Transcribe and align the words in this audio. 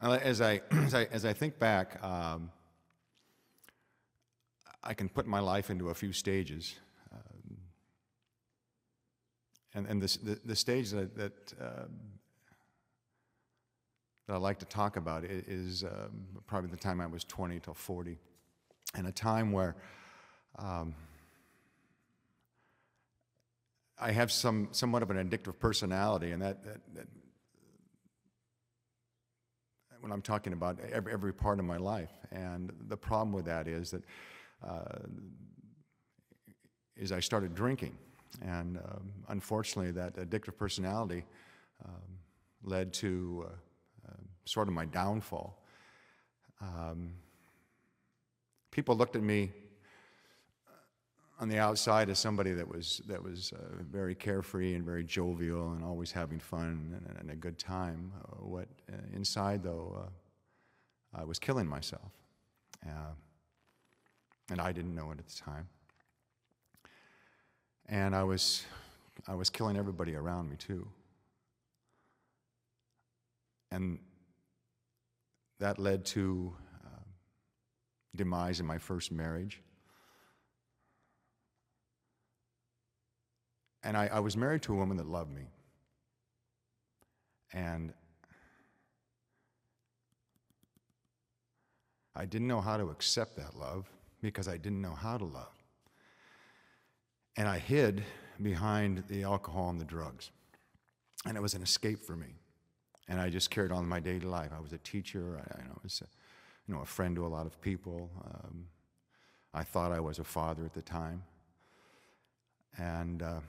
As 0.00 0.40
I, 0.40 0.60
as 0.70 0.94
I, 0.94 1.04
as 1.04 1.24
I 1.24 1.32
think 1.32 1.58
back, 1.58 2.02
um, 2.04 2.50
I 4.82 4.94
can 4.94 5.08
put 5.08 5.26
my 5.26 5.40
life 5.40 5.70
into 5.70 5.88
a 5.88 5.94
few 5.94 6.12
stages. 6.12 6.76
Um, 7.12 7.56
and 9.74 9.86
and 9.86 10.02
the, 10.02 10.38
the 10.44 10.56
stage 10.56 10.90
that, 10.90 11.16
that, 11.16 11.54
um, 11.60 11.90
that 14.26 14.34
I 14.34 14.36
like 14.36 14.58
to 14.60 14.66
talk 14.66 14.96
about 14.96 15.24
is 15.24 15.82
um, 15.82 16.26
probably 16.46 16.70
the 16.70 16.76
time 16.76 17.00
I 17.00 17.06
was 17.06 17.24
20 17.24 17.58
till 17.60 17.74
40, 17.74 18.18
and 18.94 19.06
a 19.06 19.12
time 19.12 19.50
where 19.50 19.76
um, 20.58 20.94
I 23.98 24.12
have 24.12 24.30
some 24.30 24.68
somewhat 24.72 25.02
of 25.02 25.10
an 25.10 25.16
addictive 25.16 25.58
personality, 25.58 26.32
and 26.32 26.42
that, 26.42 26.62
that, 26.64 26.80
that 26.94 27.06
when 30.06 30.12
I'm 30.12 30.22
talking 30.22 30.52
about 30.52 30.78
every, 30.92 31.12
every 31.12 31.34
part 31.34 31.58
of 31.58 31.64
my 31.64 31.78
life. 31.78 32.12
And 32.30 32.72
the 32.86 32.96
problem 32.96 33.32
with 33.32 33.44
that 33.46 33.66
is 33.66 33.90
that 33.90 34.04
uh, 34.64 35.00
is 36.96 37.10
I 37.10 37.18
started 37.18 37.56
drinking, 37.56 37.98
and 38.40 38.76
um, 38.76 39.10
unfortunately, 39.30 39.90
that 39.92 40.14
addictive 40.14 40.56
personality 40.56 41.24
um, 41.84 42.20
led 42.62 42.92
to 42.94 43.46
uh, 43.46 44.08
uh, 44.08 44.12
sort 44.44 44.68
of 44.68 44.74
my 44.74 44.84
downfall. 44.84 45.60
Um, 46.60 47.14
people 48.70 48.96
looked 48.96 49.16
at 49.16 49.24
me 49.24 49.50
on 51.38 51.48
the 51.48 51.58
outside 51.58 52.08
as 52.08 52.18
somebody 52.18 52.52
that 52.52 52.66
was 52.66 53.02
that 53.06 53.22
was 53.22 53.52
uh, 53.52 53.82
very 53.90 54.14
carefree 54.14 54.74
and 54.74 54.84
very 54.84 55.04
jovial 55.04 55.72
and 55.72 55.84
always 55.84 56.10
having 56.10 56.38
fun 56.38 56.98
and, 57.08 57.18
and 57.18 57.30
a 57.30 57.36
good 57.36 57.58
time. 57.58 58.12
Uh, 58.24 58.44
what 58.44 58.68
uh, 58.90 58.96
inside 59.14 59.62
though, 59.62 60.06
uh, 60.06 61.20
I 61.20 61.24
was 61.24 61.38
killing 61.38 61.66
myself, 61.66 62.10
uh, 62.86 63.12
and 64.50 64.60
I 64.60 64.72
didn't 64.72 64.94
know 64.94 65.10
it 65.10 65.18
at 65.18 65.26
the 65.26 65.36
time. 65.36 65.68
And 67.86 68.16
I 68.16 68.24
was 68.24 68.64
I 69.28 69.34
was 69.34 69.50
killing 69.50 69.76
everybody 69.76 70.14
around 70.14 70.48
me 70.48 70.56
too. 70.56 70.88
And 73.70 73.98
that 75.58 75.78
led 75.78 76.04
to 76.06 76.54
uh, 76.84 77.00
demise 78.14 78.60
in 78.60 78.66
my 78.66 78.78
first 78.78 79.12
marriage 79.12 79.60
And 83.82 83.96
I, 83.96 84.08
I 84.12 84.20
was 84.20 84.36
married 84.36 84.62
to 84.62 84.72
a 84.72 84.76
woman 84.76 84.96
that 84.96 85.06
loved 85.06 85.32
me. 85.34 85.48
And 87.52 87.92
I 92.14 92.24
didn't 92.24 92.48
know 92.48 92.60
how 92.60 92.76
to 92.76 92.90
accept 92.90 93.36
that 93.36 93.56
love 93.56 93.88
because 94.22 94.48
I 94.48 94.56
didn't 94.56 94.80
know 94.80 94.94
how 94.94 95.18
to 95.18 95.24
love. 95.24 95.52
And 97.36 97.46
I 97.46 97.58
hid 97.58 98.02
behind 98.42 99.04
the 99.08 99.22
alcohol 99.24 99.70
and 99.70 99.80
the 99.80 99.84
drugs. 99.84 100.30
And 101.26 101.36
it 101.36 101.40
was 101.40 101.54
an 101.54 101.62
escape 101.62 102.02
for 102.02 102.16
me. 102.16 102.34
And 103.08 103.20
I 103.20 103.28
just 103.28 103.50
carried 103.50 103.72
on 103.72 103.86
my 103.86 104.00
daily 104.00 104.20
life. 104.20 104.50
I 104.56 104.60
was 104.60 104.72
a 104.72 104.78
teacher. 104.78 105.38
I, 105.38 105.60
I 105.60 105.64
was, 105.82 106.02
a, 106.02 106.08
you 106.66 106.74
know, 106.74 106.80
a 106.80 106.86
friend 106.86 107.14
to 107.16 107.26
a 107.26 107.28
lot 107.28 107.46
of 107.46 107.60
people. 107.60 108.10
Um, 108.24 108.66
I 109.52 109.62
thought 109.62 109.92
I 109.92 110.00
was 110.00 110.18
a 110.18 110.24
father 110.24 110.64
at 110.64 110.72
the 110.72 110.82
time. 110.82 111.22
And 112.78 113.22
uh, 113.22 113.40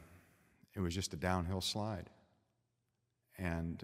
it 0.78 0.82
was 0.82 0.94
just 0.94 1.12
a 1.14 1.18
downhill 1.18 1.60
slide. 1.60 2.08
And 3.40 3.84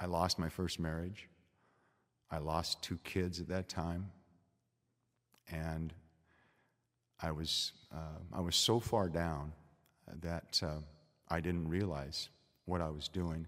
I 0.00 0.06
lost 0.06 0.36
my 0.36 0.48
first 0.48 0.80
marriage. 0.80 1.28
I 2.28 2.38
lost 2.38 2.82
two 2.82 2.98
kids 3.04 3.40
at 3.40 3.46
that 3.48 3.68
time. 3.68 4.10
And 5.48 5.94
I 7.22 7.30
was, 7.30 7.72
uh, 7.94 8.18
I 8.34 8.40
was 8.40 8.56
so 8.56 8.80
far 8.80 9.08
down 9.08 9.52
that 10.22 10.60
uh, 10.62 10.80
I 11.28 11.38
didn't 11.38 11.68
realize 11.68 12.28
what 12.64 12.80
I 12.80 12.90
was 12.90 13.06
doing 13.06 13.46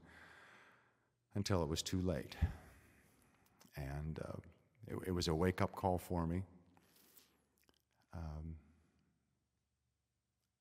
until 1.34 1.61
it 1.62 1.69
was 1.69 1.82
too 1.82 2.00
late. 2.03 2.37
And 3.77 4.21
uh, 4.25 4.38
it, 4.87 5.09
it, 5.09 5.11
was 5.11 5.27
a 5.27 5.34
wake 5.34 5.61
up 5.61 5.72
call 5.72 5.99
for 5.99 6.25
me. 6.25 6.44
Um, 8.15 8.55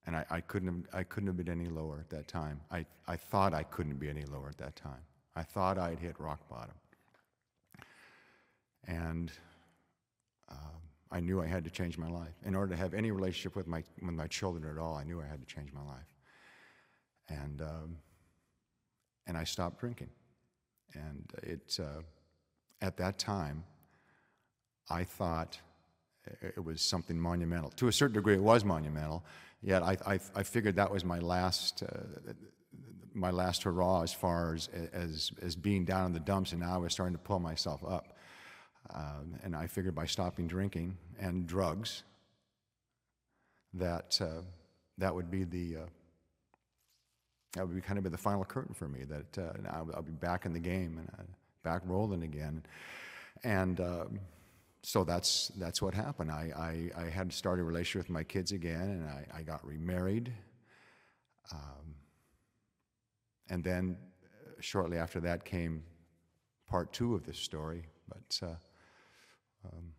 and 0.07 0.15
I, 0.15 0.25
I, 0.29 0.41
couldn't 0.41 0.69
have, 0.69 0.99
I 1.01 1.03
couldn't 1.03 1.27
have 1.27 1.37
been 1.37 1.49
any 1.49 1.67
lower 1.67 1.99
at 1.99 2.09
that 2.11 2.29
time. 2.29 2.61
I, 2.71 2.85
I 3.07 3.17
thought 3.17 3.53
I 3.53 3.63
couldn't 3.63 3.99
be 3.99 4.09
any 4.09 4.23
lower 4.23 4.47
at 4.47 4.57
that 4.57 4.77
time. 4.77 5.01
I 5.35 5.43
thought 5.43 5.77
I'd 5.77 5.99
hit 5.99 6.15
rock 6.17 6.39
bottom. 6.49 6.73
And 8.87 9.31
um, 10.49 10.57
I 11.11 11.19
knew 11.19 11.41
I 11.41 11.45
had 11.45 11.65
to 11.65 11.69
change 11.69 11.97
my 11.97 12.09
life. 12.09 12.33
In 12.45 12.55
order 12.55 12.73
to 12.73 12.77
have 12.77 12.93
any 12.93 13.11
relationship 13.11 13.57
with 13.57 13.67
my, 13.67 13.83
with 14.01 14.15
my 14.15 14.27
children 14.27 14.63
at 14.71 14.81
all, 14.81 14.95
I 14.95 15.03
knew 15.03 15.21
I 15.21 15.27
had 15.27 15.45
to 15.45 15.53
change 15.53 15.73
my 15.73 15.83
life. 15.83 16.07
And, 17.27 17.61
um, 17.61 17.97
and 19.27 19.37
I 19.37 19.43
stopped 19.43 19.81
drinking. 19.81 20.09
And 20.93 21.29
it, 21.43 21.77
uh, 21.81 22.01
at 22.81 22.95
that 22.95 23.19
time, 23.19 23.65
I 24.89 25.03
thought 25.03 25.59
it 26.41 26.63
was 26.63 26.81
something 26.81 27.19
monumental. 27.19 27.71
To 27.71 27.89
a 27.89 27.91
certain 27.91 28.15
degree, 28.15 28.35
it 28.35 28.41
was 28.41 28.63
monumental 28.63 29.25
yet 29.61 29.83
I, 29.83 29.97
I, 30.05 30.19
I 30.35 30.43
figured 30.43 30.75
that 30.75 30.91
was 30.91 31.03
my 31.03 31.19
last, 31.19 31.83
uh, 31.83 32.33
my 33.13 33.31
last 33.31 33.63
hurrah 33.63 34.01
as 34.01 34.13
far 34.13 34.53
as, 34.53 34.69
as, 34.93 35.31
as 35.41 35.55
being 35.55 35.85
down 35.85 36.07
in 36.07 36.13
the 36.13 36.19
dumps, 36.19 36.51
and 36.51 36.61
now 36.61 36.75
I 36.75 36.77
was 36.77 36.93
starting 36.93 37.15
to 37.15 37.21
pull 37.21 37.39
myself 37.39 37.83
up. 37.87 38.17
Um, 38.93 39.35
and 39.43 39.55
I 39.55 39.67
figured 39.67 39.95
by 39.95 40.05
stopping 40.05 40.47
drinking 40.47 40.97
and 41.19 41.45
drugs, 41.45 42.03
that 43.73 44.17
uh, 44.21 44.41
that 44.97 45.13
would 45.13 45.29
be 45.29 45.43
the 45.43 45.77
uh, 45.77 45.85
that 47.53 47.67
would 47.67 47.75
be 47.75 47.81
kind 47.81 47.97
of 47.97 48.03
be 48.03 48.09
the 48.09 48.17
final 48.17 48.45
curtain 48.45 48.73
for 48.73 48.87
me. 48.87 49.03
That 49.03 49.37
uh, 49.37 49.69
I'll, 49.93 50.01
be 50.03 50.13
back 50.13 50.45
in 50.45 50.53
the 50.53 50.59
game 50.59 50.99
and 50.99 51.09
uh, 51.19 51.23
back 51.63 51.81
rolling 51.85 52.23
again, 52.23 52.63
and. 53.43 53.79
Um, 53.79 54.19
so 54.87 55.03
that's 55.03 55.51
that's 55.57 55.81
what 55.81 55.93
happened. 55.93 56.31
I, 56.31 56.89
I, 56.95 57.01
I, 57.07 57.09
had 57.09 57.29
to 57.29 57.35
start 57.35 57.59
a 57.59 57.63
relationship 57.63 58.07
with 58.07 58.09
my 58.09 58.23
kids 58.23 58.53
again, 58.53 58.79
and 58.79 59.03
I, 59.03 59.39
I 59.39 59.41
got 59.41 59.59
remarried. 59.67 60.31
Um, 61.51 61.95
and 63.49 63.61
then 63.61 63.97
uh, 64.23 64.51
shortly 64.61 64.97
after 64.97 65.19
that 65.19 65.43
came 65.43 65.83
part 66.69 66.93
two 66.93 67.15
of 67.15 67.25
this 67.25 67.37
story. 67.37 67.83
But 68.07 68.39
uh, 68.41 68.55
um, 69.65 69.91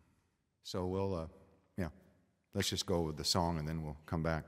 so 0.63 0.87
we'll, 0.87 1.13
uh, 1.13 1.27
yeah, 1.77 1.89
let's 2.55 2.71
just 2.71 2.87
go 2.87 3.01
with 3.01 3.15
the 3.15 3.23
song, 3.23 3.59
and 3.59 3.67
then 3.67 3.83
we'll 3.83 3.97
come 4.07 4.23
back. 4.23 4.45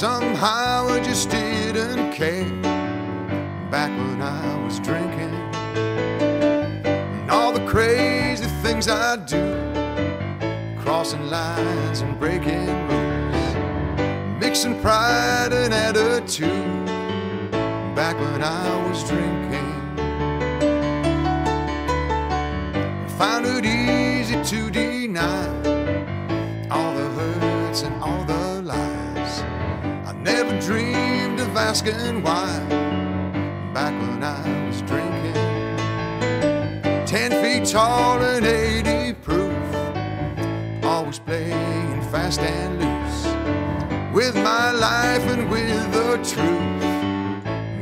Somehow 0.00 0.88
I 0.88 1.00
just 1.00 1.28
didn't 1.28 2.12
care 2.12 2.48
back 3.70 3.90
when 3.90 4.22
I 4.22 4.64
was 4.64 4.80
drinking. 4.80 5.34
And 6.86 7.30
all 7.30 7.52
the 7.52 7.66
crazy 7.66 8.46
things 8.62 8.88
I 8.88 9.16
do, 9.16 9.44
crossing 10.80 11.26
lines 11.26 12.00
and 12.00 12.18
breaking 12.18 12.66
rules, 12.88 14.40
mixing 14.40 14.80
pride 14.80 15.52
and 15.52 15.74
attitude 15.74 16.86
back 17.94 18.16
when 18.18 18.42
I 18.42 18.88
was 18.88 19.04
drinking. 19.04 19.70
I 23.04 23.08
found 23.18 23.44
it 23.44 23.66
easy 23.66 24.42
to 24.56 24.70
deny 24.70 25.69
never 30.22 30.58
dreamed 30.60 31.40
of 31.40 31.56
asking 31.56 32.22
why 32.22 32.58
back 33.72 33.94
when 34.02 34.22
I 34.22 34.66
was 34.66 34.82
drinking. 34.82 35.34
Ten 37.06 37.30
feet 37.42 37.68
tall 37.68 38.20
and 38.22 38.44
80 38.44 39.14
proof, 39.20 40.84
always 40.84 41.18
playing 41.18 42.02
fast 42.02 42.40
and 42.40 42.78
loose 42.80 43.26
with 44.14 44.34
my 44.34 44.72
life 44.72 45.22
and 45.22 45.48
with 45.50 45.92
the 45.92 46.16
truth 46.16 46.82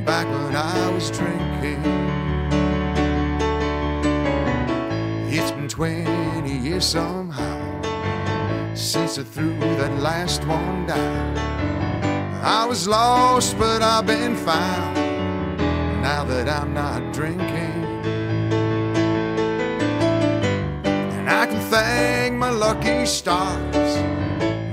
back 0.06 0.26
when 0.26 0.54
I 0.54 0.90
was 0.90 1.10
drinking. 1.10 1.82
It's 5.30 5.50
been 5.50 5.68
20 5.68 6.50
years 6.50 6.86
somehow 6.86 7.58
since 8.74 9.18
I 9.18 9.24
threw 9.24 9.58
that 9.58 10.00
last 10.00 10.44
one 10.44 10.86
down. 10.86 11.57
I 12.40 12.64
was 12.66 12.86
lost, 12.86 13.58
but 13.58 13.82
I've 13.82 14.06
been 14.06 14.36
found 14.36 14.96
now 16.02 16.24
that 16.24 16.48
I'm 16.48 16.72
not 16.72 17.12
drinking. 17.12 17.84
And 20.84 21.28
I 21.28 21.46
can 21.46 21.60
thank 21.68 22.36
my 22.36 22.50
lucky 22.50 23.06
stars 23.06 23.94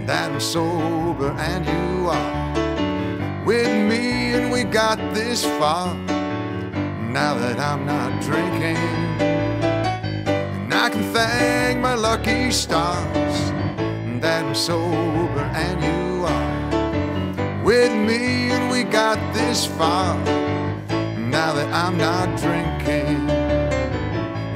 that 0.06 0.32
I'm 0.32 0.40
sober 0.40 1.32
and 1.32 1.66
you 1.66 2.10
are 2.10 3.46
with 3.46 3.68
me, 3.90 4.34
and 4.34 4.52
we 4.52 4.64
got 4.64 4.98
this 5.14 5.44
far 5.44 5.96
now 7.16 7.34
that 7.34 7.60
I'm 7.60 7.86
not 7.86 8.22
drinking. 8.22 8.78
And 10.62 10.74
I 10.74 10.90
can 10.90 11.04
thank 11.14 11.80
my 11.80 11.96
lucky 11.96 12.52
stars 12.52 13.52
that 14.22 14.44
I'm 14.44 14.56
sober 14.56 15.42
and 15.54 15.84
you 15.84 16.26
are 16.26 16.35
with 17.66 17.92
me, 17.92 18.52
and 18.52 18.72
we 18.72 18.84
got 18.84 19.18
this 19.34 19.66
far. 19.66 20.16
Now 21.18 21.54
that 21.54 21.68
I'm 21.74 21.98
not 21.98 22.38
drinking, 22.38 23.26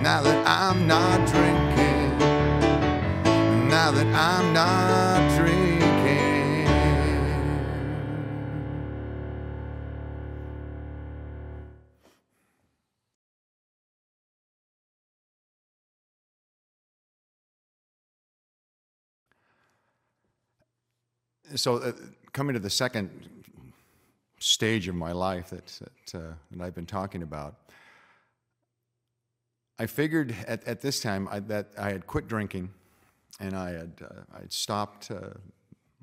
now 0.03 0.21
that 0.21 0.47
I'm 0.47 0.85
not 0.87 1.27
drinking, 1.27 2.19
now 3.67 3.89
that 3.91 4.05
I'm 4.13 4.53
not 4.53 5.37
drinking. 5.37 5.69
So, 21.55 21.77
uh, 21.77 21.91
coming 22.33 22.53
to 22.53 22.59
the 22.59 22.69
second 22.69 23.09
stage 24.39 24.87
of 24.87 24.95
my 24.95 25.11
life 25.11 25.49
that, 25.49 25.65
that, 25.65 26.19
uh, 26.19 26.33
that 26.51 26.63
I've 26.63 26.75
been 26.75 26.85
talking 26.85 27.23
about, 27.23 27.55
I 29.77 29.85
figured 29.85 30.35
at, 30.47 30.63
at 30.65 30.81
this 30.81 30.99
time 30.99 31.27
I, 31.31 31.39
that 31.39 31.69
I 31.77 31.91
had 31.91 32.05
quit 32.07 32.27
drinking 32.27 32.69
and 33.39 33.55
I 33.55 33.71
had 33.71 33.91
uh, 34.03 34.37
I'd 34.37 34.51
stopped 34.51 35.11
uh, 35.11 35.29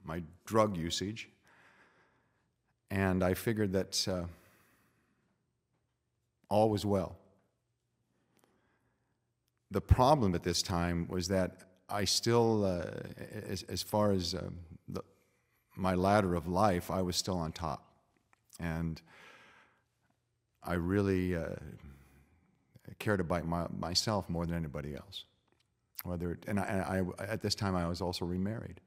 my 0.05 0.23
drug 0.45 0.77
usage. 0.77 1.29
And 2.91 3.23
I 3.25 3.35
figured 3.35 3.73
that 3.73 4.07
uh, 4.09 4.25
all 6.49 6.71
was 6.71 6.87
well. 6.87 7.17
The 9.73 9.81
problem 9.81 10.35
at 10.35 10.45
this 10.45 10.63
time 10.63 11.09
was 11.09 11.29
that 11.29 11.63
I 11.89 12.05
still, 12.05 12.65
uh, 12.65 12.85
as, 13.49 13.65
as 13.65 13.83
far 13.83 14.13
as 14.13 14.35
um, 14.35 14.55
my 15.77 15.95
ladder 15.95 16.35
of 16.35 16.47
life, 16.47 16.91
I 16.91 17.03
was 17.03 17.17
still 17.17 17.39
on 17.39 17.53
top. 17.53 17.85
And 18.59 19.01
I 20.63 20.75
really 20.75 21.37
uh, 21.37 21.57
cared 22.99 23.21
about 23.21 23.47
my, 23.47 23.67
myself 23.79 24.29
more 24.29 24.47
than 24.47 24.57
anybody 24.57 24.95
else. 24.95 25.25
Whether 26.05 26.39
and, 26.47 26.61
I, 26.61 27.03
I, 27.19 27.25
at 27.25 27.43
this 27.43 27.55
time 27.55 27.75
I 27.75 27.87
was 27.87 28.01
also 28.01 28.25
remarried, 28.25 28.81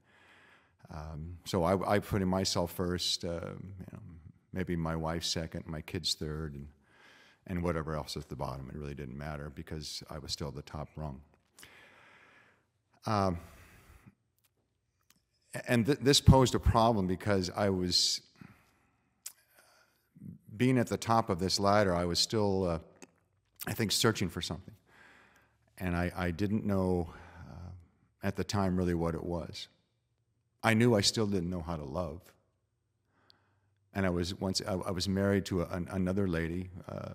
um, 0.93 1.37
so 1.45 1.63
I, 1.63 1.95
I 1.95 1.99
put 1.99 2.21
in 2.21 2.27
myself 2.27 2.71
first, 2.71 3.25
uh, 3.25 3.29
you 3.29 3.85
know, 3.91 3.99
maybe 4.53 4.75
my 4.75 4.95
wife 4.95 5.23
second, 5.23 5.67
my 5.67 5.81
kids 5.81 6.13
third, 6.15 6.53
and 6.53 6.67
and 7.49 7.63
whatever 7.63 7.95
else 7.95 8.15
at 8.15 8.29
the 8.29 8.35
bottom. 8.35 8.69
It 8.69 8.77
really 8.77 8.93
didn't 8.93 9.17
matter 9.17 9.51
because 9.53 10.03
I 10.09 10.19
was 10.19 10.31
still 10.31 10.51
the 10.51 10.61
top 10.61 10.89
rung. 10.95 11.19
Um, 13.05 13.39
and 15.67 15.85
th- 15.85 15.99
this 15.99 16.21
posed 16.21 16.55
a 16.55 16.59
problem 16.59 17.07
because 17.07 17.49
I 17.55 17.69
was 17.69 18.21
being 20.55 20.77
at 20.77 20.87
the 20.87 20.97
top 20.97 21.29
of 21.29 21.39
this 21.39 21.59
ladder. 21.59 21.95
I 21.95 22.05
was 22.05 22.19
still, 22.19 22.67
uh, 22.67 22.79
I 23.67 23.73
think, 23.73 23.91
searching 23.91 24.29
for 24.29 24.41
something, 24.41 24.75
and 25.77 25.95
I, 25.95 26.11
I 26.15 26.31
didn't 26.31 26.65
know 26.65 27.09
uh, 27.49 27.71
at 28.23 28.35
the 28.35 28.43
time 28.43 28.77
really 28.77 28.93
what 28.93 29.15
it 29.15 29.23
was. 29.23 29.67
I 30.61 30.73
knew 30.73 30.95
I 30.95 31.01
still 31.01 31.25
didn't 31.25 31.49
know 31.49 31.61
how 31.61 31.77
to 31.77 31.85
love, 31.85 32.21
and 33.93 34.05
I 34.05 34.09
was 34.09 34.39
once 34.39 34.61
I, 34.67 34.73
I 34.73 34.91
was 34.91 35.07
married 35.07 35.45
to 35.45 35.61
a, 35.61 35.65
an, 35.67 35.87
another 35.91 36.27
lady 36.27 36.69
uh, 36.87 37.13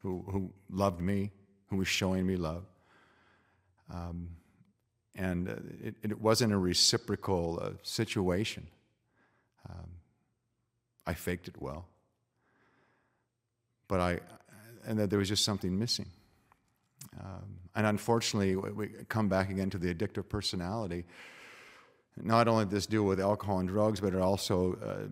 who 0.00 0.24
who 0.30 0.52
loved 0.68 1.00
me, 1.00 1.30
who 1.68 1.76
was 1.76 1.88
showing 1.88 2.26
me 2.26 2.36
love. 2.36 2.64
Um, 3.90 4.28
and 5.14 5.48
uh, 5.48 5.54
it, 5.82 5.94
it, 6.02 6.20
wasn't 6.20 6.52
a 6.52 6.58
reciprocal 6.58 7.60
uh, 7.62 7.70
situation. 7.82 8.66
Um, 9.68 9.90
I 11.06 11.14
faked 11.14 11.48
it 11.48 11.60
well, 11.60 11.86
but 13.88 14.00
I, 14.00 14.20
and 14.86 14.98
that 14.98 15.10
there 15.10 15.18
was 15.18 15.28
just 15.28 15.44
something 15.44 15.78
missing. 15.78 16.10
Um, 17.20 17.58
and 17.74 17.86
unfortunately, 17.86 18.56
we 18.56 18.88
come 19.08 19.28
back 19.28 19.50
again 19.50 19.70
to 19.70 19.78
the 19.78 19.92
addictive 19.92 20.28
personality. 20.28 21.04
Not 22.16 22.48
only 22.48 22.64
does 22.64 22.72
this 22.72 22.86
deal 22.86 23.04
with 23.04 23.20
alcohol 23.20 23.58
and 23.58 23.68
drugs, 23.68 24.00
but 24.00 24.14
it 24.14 24.20
also 24.20 24.78
uh, 24.84 25.08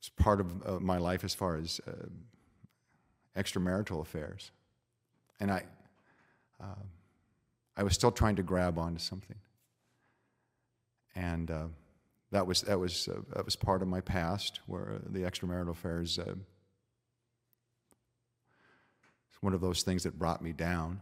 is 0.00 0.08
part 0.10 0.40
of 0.40 0.66
uh, 0.66 0.80
my 0.80 0.98
life 0.98 1.24
as 1.24 1.34
far 1.34 1.56
as 1.56 1.80
uh, 1.86 1.92
extramarital 3.36 4.00
affairs. 4.00 4.50
And 5.40 5.50
I, 5.50 5.64
um, 6.60 6.88
I 7.76 7.82
was 7.82 7.94
still 7.94 8.12
trying 8.12 8.36
to 8.36 8.42
grab 8.42 8.78
onto 8.78 9.00
something. 9.00 9.36
And 11.16 11.50
uh, 11.50 11.66
that 12.30 12.46
was, 12.46 12.62
that, 12.62 12.78
was, 12.78 13.08
uh, 13.08 13.20
that 13.34 13.44
was 13.44 13.56
part 13.56 13.82
of 13.82 13.88
my 13.88 14.00
past, 14.00 14.60
where 14.66 15.00
the 15.06 15.20
extramarital 15.20 15.70
affairs 15.70 16.18
uh, 16.18 16.34
one 19.44 19.52
of 19.52 19.60
those 19.60 19.82
things 19.82 20.04
that 20.04 20.18
brought 20.18 20.42
me 20.42 20.52
down. 20.52 21.00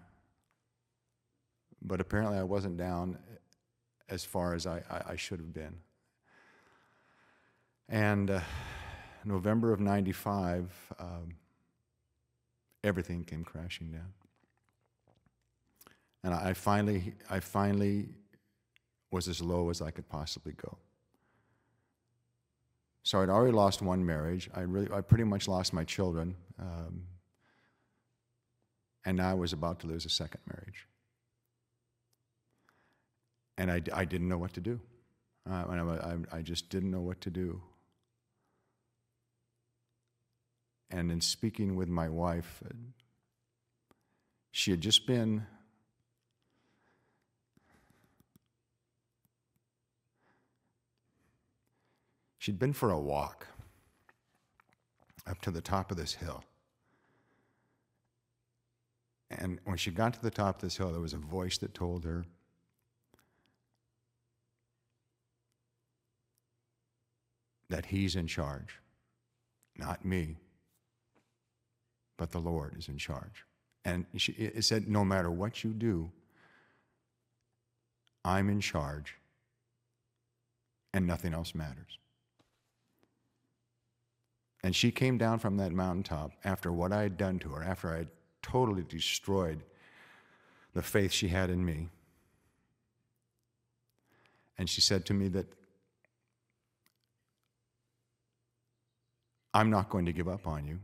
But 1.80 2.00
apparently, 2.00 2.36
I 2.36 2.42
wasn't 2.42 2.76
down 2.76 3.16
as 4.08 4.24
far 4.24 4.54
as 4.54 4.66
I, 4.66 4.82
I, 4.90 5.12
I 5.12 5.16
should 5.16 5.38
have 5.38 5.54
been. 5.54 5.76
And 7.88 8.30
uh, 8.30 8.40
November 9.24 9.72
of 9.72 9.78
95, 9.78 10.72
um, 10.98 11.36
everything 12.82 13.22
came 13.24 13.44
crashing 13.44 13.92
down. 13.92 14.12
And 16.24 16.32
I 16.32 16.52
finally, 16.52 17.14
I 17.28 17.40
finally 17.40 18.08
was 19.10 19.28
as 19.28 19.40
low 19.40 19.70
as 19.70 19.82
I 19.82 19.90
could 19.90 20.08
possibly 20.08 20.52
go. 20.52 20.78
So 23.02 23.20
I'd 23.20 23.28
already 23.28 23.52
lost 23.52 23.82
one 23.82 24.06
marriage. 24.06 24.48
I 24.54 24.60
really, 24.60 24.88
I 24.92 25.00
pretty 25.00 25.24
much 25.24 25.48
lost 25.48 25.72
my 25.72 25.84
children, 25.84 26.36
um, 26.58 27.02
and 29.04 29.16
now 29.16 29.30
I 29.30 29.34
was 29.34 29.52
about 29.52 29.80
to 29.80 29.88
lose 29.88 30.04
a 30.06 30.08
second 30.08 30.40
marriage. 30.46 30.86
And 33.58 33.70
I, 33.70 33.82
I 33.92 34.04
didn't 34.04 34.28
know 34.28 34.38
what 34.38 34.52
to 34.54 34.60
do. 34.60 34.80
Uh, 35.50 35.64
and 35.70 36.26
I, 36.32 36.36
I 36.38 36.42
just 36.42 36.70
didn't 36.70 36.92
know 36.92 37.00
what 37.00 37.20
to 37.22 37.30
do. 37.30 37.60
And 40.90 41.10
in 41.10 41.20
speaking 41.20 41.74
with 41.74 41.88
my 41.88 42.08
wife, 42.08 42.62
she 44.52 44.70
had 44.70 44.80
just 44.80 45.06
been 45.06 45.46
She'd 52.42 52.58
been 52.58 52.72
for 52.72 52.90
a 52.90 52.98
walk 52.98 53.46
up 55.28 55.40
to 55.42 55.52
the 55.52 55.60
top 55.60 55.92
of 55.92 55.96
this 55.96 56.14
hill. 56.14 56.42
And 59.30 59.60
when 59.62 59.76
she 59.76 59.92
got 59.92 60.14
to 60.14 60.20
the 60.20 60.28
top 60.28 60.56
of 60.56 60.62
this 60.62 60.76
hill, 60.76 60.90
there 60.90 61.00
was 61.00 61.12
a 61.12 61.18
voice 61.18 61.56
that 61.58 61.72
told 61.72 62.02
her, 62.02 62.24
that 67.70 67.86
He's 67.86 68.16
in 68.16 68.26
charge. 68.26 68.80
Not 69.76 70.04
me, 70.04 70.34
but 72.16 72.32
the 72.32 72.40
Lord 72.40 72.74
is 72.76 72.88
in 72.88 72.98
charge. 72.98 73.44
And 73.84 74.04
she, 74.16 74.32
it 74.32 74.64
said, 74.64 74.88
no 74.88 75.04
matter 75.04 75.30
what 75.30 75.62
you 75.62 75.70
do, 75.70 76.10
I'm 78.24 78.48
in 78.48 78.60
charge, 78.60 79.14
and 80.92 81.06
nothing 81.06 81.34
else 81.34 81.54
matters. 81.54 81.98
And 84.62 84.76
she 84.76 84.90
came 84.90 85.18
down 85.18 85.38
from 85.38 85.56
that 85.56 85.72
mountaintop 85.72 86.32
after 86.44 86.72
what 86.72 86.92
I 86.92 87.02
had 87.02 87.16
done 87.16 87.38
to 87.40 87.50
her, 87.50 87.62
after 87.62 87.92
I 87.92 87.98
had 87.98 88.08
totally 88.42 88.82
destroyed 88.82 89.62
the 90.74 90.82
faith 90.82 91.12
she 91.12 91.28
had 91.28 91.50
in 91.50 91.64
me. 91.64 91.88
And 94.58 94.70
she 94.70 94.80
said 94.80 95.04
to 95.06 95.14
me 95.14 95.28
that 95.28 95.46
I'm 99.54 99.70
not 99.70 99.90
going 99.90 100.06
to 100.06 100.12
give 100.12 100.28
up 100.28 100.46
on 100.46 100.64
you, 100.64 100.78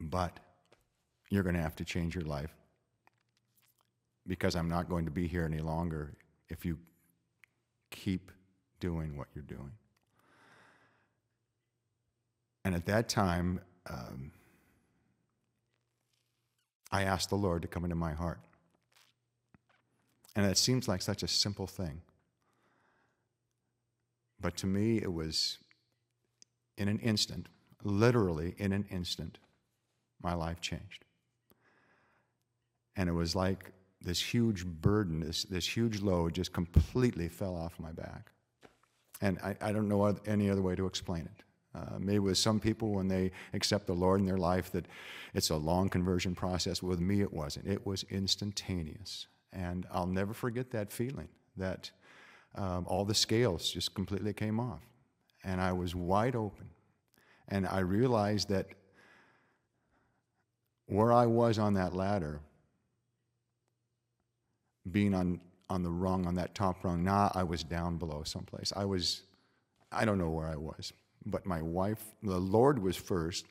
but 0.00 0.38
you're 1.28 1.42
going 1.42 1.56
to 1.56 1.62
have 1.62 1.76
to 1.76 1.84
change 1.84 2.14
your 2.14 2.24
life 2.24 2.54
because 4.26 4.56
I'm 4.56 4.68
not 4.68 4.88
going 4.88 5.04
to 5.04 5.10
be 5.10 5.26
here 5.26 5.44
any 5.44 5.60
longer 5.60 6.14
if 6.48 6.64
you 6.64 6.78
keep 7.90 8.30
doing 8.80 9.16
what 9.16 9.28
you're 9.34 9.44
doing. 9.44 9.72
And 12.64 12.74
at 12.74 12.86
that 12.86 13.08
time, 13.08 13.60
um, 13.88 14.30
I 16.90 17.02
asked 17.02 17.28
the 17.28 17.36
Lord 17.36 17.62
to 17.62 17.68
come 17.68 17.84
into 17.84 17.96
my 17.96 18.12
heart. 18.12 18.40
And 20.36 20.46
it 20.46 20.56
seems 20.56 20.88
like 20.88 21.02
such 21.02 21.22
a 21.22 21.28
simple 21.28 21.66
thing. 21.66 22.00
But 24.40 24.56
to 24.58 24.66
me, 24.66 24.98
it 24.98 25.12
was 25.12 25.58
in 26.76 26.88
an 26.88 26.98
instant, 26.98 27.48
literally 27.82 28.54
in 28.58 28.72
an 28.72 28.84
instant, 28.90 29.38
my 30.22 30.34
life 30.34 30.60
changed. 30.60 31.04
And 32.96 33.08
it 33.08 33.12
was 33.12 33.34
like 33.34 33.72
this 34.00 34.20
huge 34.20 34.66
burden, 34.66 35.20
this, 35.20 35.44
this 35.44 35.66
huge 35.66 36.00
load 36.00 36.34
just 36.34 36.52
completely 36.52 37.28
fell 37.28 37.56
off 37.56 37.78
my 37.78 37.92
back. 37.92 38.30
And 39.20 39.38
I, 39.38 39.56
I 39.60 39.72
don't 39.72 39.88
know 39.88 40.16
any 40.26 40.50
other 40.50 40.62
way 40.62 40.74
to 40.76 40.86
explain 40.86 41.22
it. 41.22 41.44
Uh, 41.74 41.98
maybe 41.98 42.20
with 42.20 42.38
some 42.38 42.60
people, 42.60 42.92
when 42.92 43.08
they 43.08 43.32
accept 43.52 43.86
the 43.86 43.94
Lord 43.94 44.20
in 44.20 44.26
their 44.26 44.38
life, 44.38 44.70
that 44.72 44.86
it's 45.34 45.50
a 45.50 45.56
long 45.56 45.88
conversion 45.88 46.34
process. 46.34 46.82
With 46.82 47.00
me, 47.00 47.20
it 47.20 47.32
wasn't. 47.32 47.66
It 47.66 47.84
was 47.84 48.04
instantaneous. 48.10 49.26
And 49.52 49.86
I'll 49.90 50.06
never 50.06 50.34
forget 50.34 50.70
that 50.70 50.92
feeling 50.92 51.28
that 51.56 51.90
um, 52.54 52.86
all 52.86 53.04
the 53.04 53.14
scales 53.14 53.70
just 53.70 53.94
completely 53.94 54.32
came 54.32 54.60
off. 54.60 54.82
And 55.42 55.60
I 55.60 55.72
was 55.72 55.94
wide 55.94 56.36
open. 56.36 56.70
And 57.48 57.66
I 57.66 57.80
realized 57.80 58.48
that 58.48 58.66
where 60.86 61.12
I 61.12 61.26
was 61.26 61.58
on 61.58 61.74
that 61.74 61.94
ladder, 61.94 62.40
being 64.90 65.14
on, 65.14 65.40
on 65.68 65.82
the 65.82 65.90
rung, 65.90 66.26
on 66.26 66.34
that 66.36 66.54
top 66.54 66.84
rung, 66.84 67.02
now 67.02 67.32
I 67.34 67.42
was 67.42 67.64
down 67.64 67.96
below 67.96 68.22
someplace. 68.22 68.72
I 68.76 68.84
was, 68.84 69.22
I 69.90 70.04
don't 70.04 70.18
know 70.18 70.30
where 70.30 70.46
I 70.46 70.56
was, 70.56 70.92
but 71.26 71.46
my 71.46 71.62
wife, 71.62 72.02
the 72.22 72.38
Lord 72.38 72.78
was 72.78 72.96
first, 72.96 73.46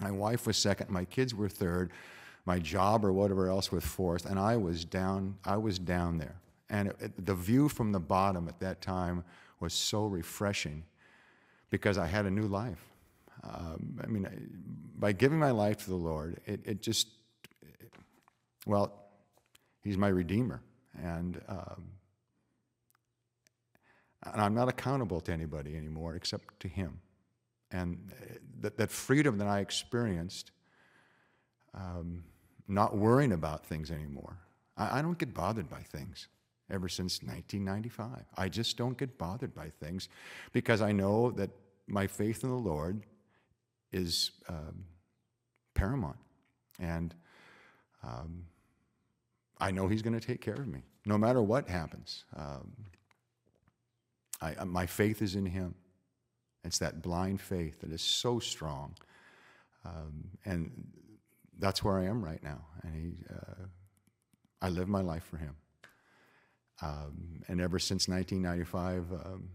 my 0.00 0.10
wife 0.10 0.46
was 0.46 0.56
second, 0.56 0.90
my 0.90 1.04
kids 1.04 1.34
were 1.34 1.48
third, 1.48 1.90
my 2.46 2.58
job 2.58 3.04
or 3.04 3.12
whatever 3.12 3.48
else 3.48 3.70
was 3.72 3.84
fourth, 3.84 4.26
and 4.26 4.38
I 4.38 4.56
was 4.56 4.84
down, 4.84 5.36
I 5.44 5.56
was 5.56 5.78
down 5.78 6.18
there. 6.18 6.36
And 6.68 6.88
it, 6.88 6.96
it, 7.00 7.26
the 7.26 7.34
view 7.34 7.68
from 7.68 7.92
the 7.92 8.00
bottom 8.00 8.48
at 8.48 8.60
that 8.60 8.80
time 8.80 9.24
was 9.58 9.74
so 9.74 10.06
refreshing 10.06 10.84
because 11.70 11.98
I 11.98 12.06
had 12.06 12.26
a 12.26 12.30
new 12.30 12.46
life. 12.46 12.84
Um, 13.42 13.98
I 14.02 14.06
mean, 14.06 14.26
I, 14.26 14.32
by 14.98 15.12
giving 15.12 15.38
my 15.38 15.50
life 15.50 15.84
to 15.84 15.90
the 15.90 15.96
Lord, 15.96 16.40
it, 16.46 16.60
it 16.64 16.82
just, 16.82 17.08
it, 17.62 17.92
well, 18.66 18.92
He's 19.82 19.96
my 19.96 20.08
Redeemer. 20.08 20.60
And, 21.02 21.40
um, 21.48 21.84
and 24.24 24.40
I'm 24.40 24.54
not 24.54 24.68
accountable 24.68 25.20
to 25.22 25.32
anybody 25.32 25.76
anymore 25.76 26.14
except 26.14 26.60
to 26.60 26.68
Him. 26.68 27.00
And 27.70 28.10
that, 28.60 28.76
that 28.76 28.90
freedom 28.90 29.38
that 29.38 29.46
I 29.46 29.60
experienced, 29.60 30.50
um, 31.74 32.24
not 32.68 32.96
worrying 32.96 33.32
about 33.32 33.64
things 33.64 33.90
anymore. 33.90 34.36
I, 34.76 34.98
I 34.98 35.02
don't 35.02 35.18
get 35.18 35.32
bothered 35.32 35.70
by 35.70 35.80
things 35.80 36.28
ever 36.70 36.88
since 36.88 37.22
1995. 37.22 38.24
I 38.36 38.48
just 38.48 38.76
don't 38.76 38.98
get 38.98 39.18
bothered 39.18 39.54
by 39.54 39.70
things 39.80 40.08
because 40.52 40.82
I 40.82 40.92
know 40.92 41.30
that 41.32 41.50
my 41.86 42.06
faith 42.06 42.44
in 42.44 42.50
the 42.50 42.56
Lord 42.56 43.02
is 43.92 44.32
um, 44.48 44.84
paramount. 45.74 46.18
And 46.78 47.14
um, 48.02 48.44
I 49.58 49.70
know 49.70 49.88
He's 49.88 50.02
going 50.02 50.18
to 50.18 50.24
take 50.26 50.40
care 50.40 50.54
of 50.54 50.66
me 50.66 50.82
no 51.06 51.16
matter 51.16 51.42
what 51.42 51.68
happens. 51.68 52.24
Um, 52.36 52.72
I, 54.40 54.54
uh, 54.54 54.64
my 54.64 54.86
faith 54.86 55.22
is 55.22 55.34
in 55.34 55.46
Him. 55.46 55.74
It's 56.64 56.78
that 56.78 57.02
blind 57.02 57.40
faith 57.40 57.80
that 57.80 57.92
is 57.92 58.02
so 58.02 58.38
strong. 58.38 58.94
Um, 59.84 60.30
and 60.44 60.88
that's 61.58 61.82
where 61.82 61.98
I 61.98 62.04
am 62.04 62.24
right 62.24 62.42
now. 62.42 62.66
And 62.82 62.94
he, 62.94 63.24
uh, 63.34 63.66
I 64.60 64.68
live 64.68 64.88
my 64.88 65.00
life 65.00 65.24
for 65.24 65.36
Him. 65.36 65.56
Um, 66.82 67.42
and 67.48 67.60
ever 67.60 67.78
since 67.78 68.08
1995, 68.08 69.12
um, 69.12 69.50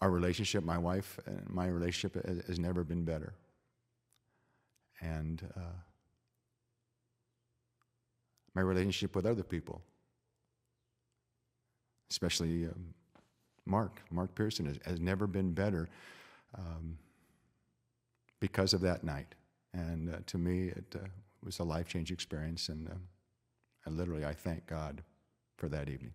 our 0.00 0.10
relationship, 0.10 0.64
my 0.64 0.78
wife 0.78 1.20
and 1.26 1.48
my 1.48 1.66
relationship, 1.66 2.26
has 2.46 2.58
never 2.58 2.82
been 2.82 3.04
better. 3.04 3.34
And 5.00 5.48
uh, 5.56 5.78
my 8.54 8.62
relationship 8.62 9.14
with 9.14 9.26
other 9.26 9.44
people, 9.44 9.82
especially 12.12 12.66
um, 12.66 12.92
Mark, 13.64 14.02
Mark 14.10 14.34
Pearson, 14.34 14.66
has, 14.66 14.78
has 14.84 15.00
never 15.00 15.26
been 15.26 15.52
better 15.52 15.88
um, 16.58 16.98
because 18.38 18.74
of 18.74 18.82
that 18.82 19.02
night. 19.02 19.34
And 19.72 20.14
uh, 20.14 20.18
to 20.26 20.36
me, 20.36 20.68
it 20.68 20.84
uh, 20.94 21.08
was 21.42 21.58
a 21.58 21.64
life 21.64 21.88
changing 21.88 22.14
experience. 22.14 22.68
And 22.68 22.86
uh, 22.86 22.94
I 23.86 23.90
literally, 23.90 24.26
I 24.26 24.34
thank 24.34 24.66
God 24.66 25.02
for 25.56 25.68
that 25.70 25.88
evening. 25.88 26.12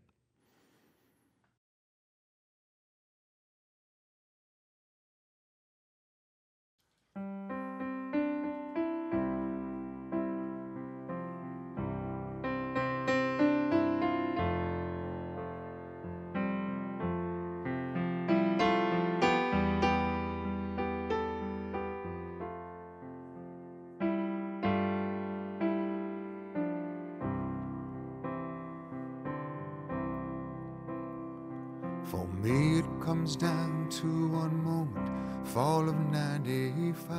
Comes 33.07 33.37
down 33.37 33.87
to 33.89 34.27
one 34.27 34.61
moment, 34.65 35.47
fall 35.47 35.87
of 35.87 35.95
95. 36.11 37.17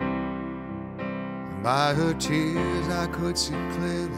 And 0.00 1.62
by 1.62 1.92
her 1.92 2.14
tears, 2.14 2.88
I 2.88 3.06
could 3.08 3.36
see 3.36 3.52
clearly, 3.76 4.16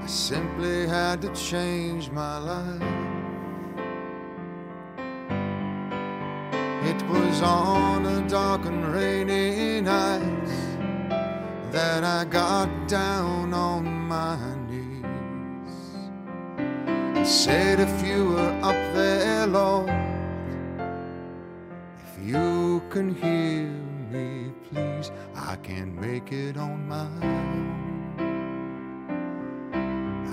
I 0.00 0.06
simply 0.06 0.86
had 0.86 1.20
to 1.22 1.34
change 1.34 2.12
my 2.12 2.38
life. 2.38 2.82
It 6.90 7.02
was 7.10 7.42
on 7.42 8.06
a 8.06 8.28
dark 8.28 8.64
and 8.66 8.86
rainy 8.86 9.80
night 9.80 10.46
that 11.72 12.04
I 12.04 12.24
got 12.24 12.68
down 12.86 13.52
on 13.52 13.97
said 17.28 17.78
if 17.78 18.06
you 18.06 18.30
were 18.30 18.54
up 18.62 18.94
there, 18.94 19.46
Lord, 19.46 19.90
if 22.02 22.18
you 22.24 22.82
can 22.88 23.14
hear 23.14 23.68
me, 24.10 24.50
please, 24.70 25.10
I 25.36 25.56
can't 25.56 25.94
make 26.00 26.32
it 26.32 26.56
on 26.56 26.88
my 26.88 27.06
own. 27.22 27.68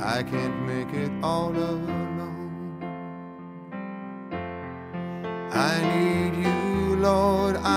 I 0.01 0.23
can't 0.23 0.57
make 0.65 0.93
it 0.93 1.11
all 1.21 1.51
alone. 1.51 2.79
I 5.51 5.73
need 5.93 6.33
you, 6.45 6.95
Lord, 6.95 7.57
I 7.57 7.74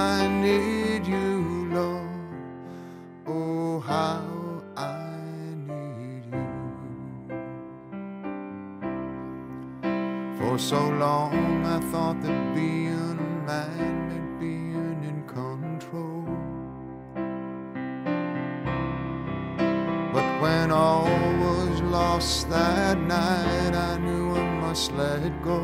lost 21.99 22.49
that 22.49 22.97
night, 23.01 23.75
I 23.91 23.93
knew 23.99 24.27
I 24.43 24.45
must 24.65 24.93
let 24.93 25.33
go. 25.43 25.61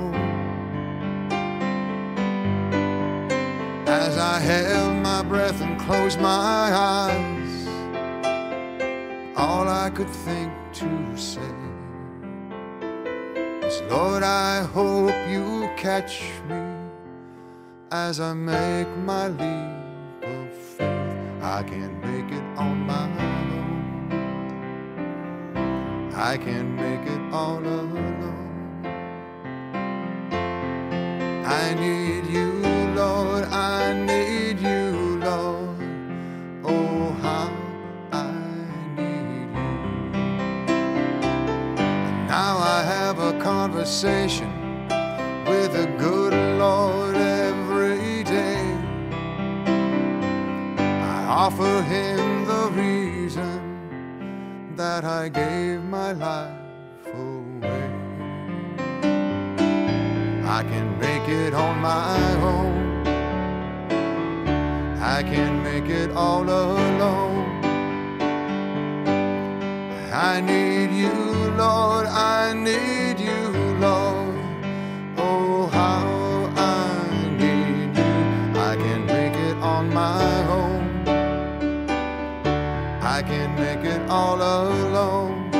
As 4.03 4.15
I 4.35 4.37
held 4.51 4.95
my 5.11 5.23
breath 5.33 5.61
and 5.67 5.75
closed 5.85 6.19
my 6.21 6.65
eyes, 6.97 7.55
all 9.45 9.67
I 9.85 9.89
could 9.97 10.13
think 10.27 10.53
to 10.81 10.91
say 11.33 11.55
is 13.67 13.77
Lord, 13.93 14.23
I 14.25 14.55
hope 14.77 15.19
you 15.35 15.47
catch 15.87 16.15
me 16.49 16.63
as 18.07 18.15
I 18.19 18.33
make 18.35 18.91
my 19.13 19.25
leap 19.41 20.25
of 20.35 20.49
faith. 20.77 21.43
I 21.57 21.61
can't 21.71 21.97
make 22.09 22.29
it 22.39 22.47
on 22.65 22.77
my 22.93 23.05
own. 23.23 23.34
I 26.25 26.39
can't 26.39 26.71
make 26.71 27.03
it 27.07 27.21
all 27.35 27.59
alone. 27.59 28.83
I 31.45 31.75
need 31.75 32.25
you, 32.25 32.51
Lord. 32.97 33.45
I 33.45 33.93
need 33.93 34.59
you, 34.59 35.19
Lord. 35.19 35.77
Oh, 36.65 37.13
how 37.21 37.53
I 38.11 38.33
need 38.97 39.27
you. 39.37 39.47
Now 42.35 42.57
I 42.57 42.83
have 42.95 43.19
a 43.19 43.39
conversation 43.39 44.51
with 45.47 45.75
the 45.75 45.87
good 45.99 46.33
Lord 46.59 47.17
every 47.17 48.25
day. 48.25 48.65
I 50.79 51.27
offer 51.45 51.83
him 51.83 52.14
that 54.95 55.05
I 55.05 55.29
gave 55.29 55.83
my 55.83 56.13
life 56.13 57.07
away. 57.27 57.87
I 60.59 60.61
can 60.71 60.87
make 61.01 61.29
it 61.29 61.53
on 61.53 61.75
my 61.81 62.17
own. 62.53 62.75
I 65.17 65.19
can 65.33 65.53
make 65.65 65.89
it 66.03 66.11
all 66.13 66.45
alone. 66.45 67.47
I 70.31 70.41
need 70.41 70.91
you, 71.03 71.15
Lord. 71.65 72.07
I 72.07 72.53
need 72.69 73.19
you, 73.19 73.41
all 84.15 84.41
alone. 84.41 85.51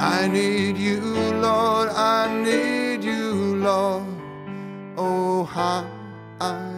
I 0.00 0.26
need 0.26 0.76
you, 0.78 1.00
Lord. 1.46 1.88
I 1.90 2.22
need 2.48 3.04
you, 3.04 3.56
Lord. 3.68 4.06
Oh, 4.96 5.44
how 5.44 5.84
I 6.40 6.77